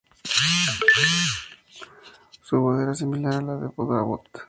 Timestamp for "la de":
3.41-3.67